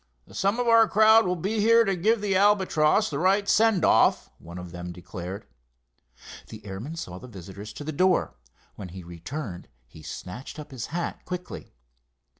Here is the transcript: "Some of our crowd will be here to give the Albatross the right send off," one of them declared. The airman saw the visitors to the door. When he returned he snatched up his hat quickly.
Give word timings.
"Some 0.31 0.59
of 0.59 0.67
our 0.67 0.87
crowd 0.89 1.27
will 1.27 1.35
be 1.35 1.59
here 1.59 1.85
to 1.85 1.95
give 1.95 2.21
the 2.21 2.35
Albatross 2.35 3.11
the 3.11 3.19
right 3.19 3.47
send 3.47 3.85
off," 3.85 4.31
one 4.39 4.57
of 4.57 4.71
them 4.71 4.91
declared. 4.91 5.45
The 6.47 6.65
airman 6.65 6.95
saw 6.95 7.19
the 7.19 7.27
visitors 7.27 7.71
to 7.73 7.83
the 7.83 7.91
door. 7.91 8.33
When 8.73 8.89
he 8.89 9.03
returned 9.03 9.67
he 9.85 10.01
snatched 10.01 10.57
up 10.57 10.71
his 10.71 10.87
hat 10.87 11.23
quickly. 11.23 11.75